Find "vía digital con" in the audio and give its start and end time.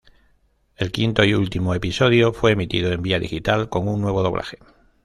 3.03-3.87